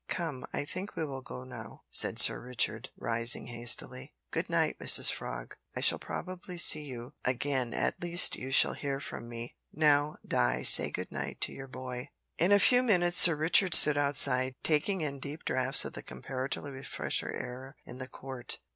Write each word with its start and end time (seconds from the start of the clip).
"Come, 0.07 0.47
I 0.51 0.65
think 0.65 0.95
we 0.95 1.05
will 1.05 1.21
go 1.21 1.43
now," 1.43 1.83
said 1.91 2.17
Sir 2.17 2.41
Richard, 2.41 2.89
rising 2.97 3.45
hastily. 3.45 4.15
"Good 4.31 4.49
night, 4.49 4.79
Mrs 4.79 5.11
Frog, 5.11 5.55
I 5.75 5.81
shall 5.81 5.99
probably 5.99 6.57
see 6.57 6.85
you 6.85 7.13
again 7.23 7.71
at 7.75 8.01
least 8.01 8.35
you 8.35 8.49
shall 8.49 8.73
hear 8.73 8.99
from 8.99 9.29
me. 9.29 9.57
Now, 9.71 10.15
Di 10.27 10.63
say 10.63 10.89
good 10.89 11.11
night 11.11 11.39
to 11.41 11.51
your 11.53 11.67
boy." 11.67 12.09
In 12.39 12.51
a 12.51 12.57
few 12.57 12.81
minutes 12.81 13.19
Sir 13.19 13.35
Richard 13.35 13.75
stood 13.75 13.95
outside, 13.95 14.55
taking 14.63 15.01
in 15.01 15.19
deep 15.19 15.45
draughts 15.45 15.85
of 15.85 15.93
the 15.93 16.01
comparatively 16.01 16.81
fresher 16.81 17.31
air 17.31 17.75
of 17.85 17.99
the 17.99 18.07
court. 18.07 18.57